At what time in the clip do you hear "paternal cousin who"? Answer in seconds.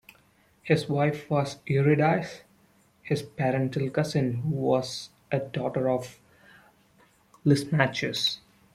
3.21-4.49